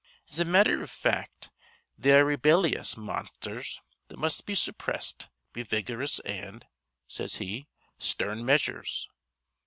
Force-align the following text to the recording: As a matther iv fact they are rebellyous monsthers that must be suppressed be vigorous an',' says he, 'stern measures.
As 0.31 0.39
a 0.39 0.45
matther 0.45 0.81
iv 0.81 0.89
fact 0.89 1.51
they 1.95 2.11
are 2.17 2.25
rebellyous 2.25 2.95
monsthers 2.95 3.81
that 4.07 4.17
must 4.17 4.47
be 4.47 4.55
suppressed 4.55 5.29
be 5.53 5.61
vigorous 5.61 6.17
an',' 6.21 6.63
says 7.07 7.35
he, 7.35 7.67
'stern 7.99 8.43
measures. 8.43 9.07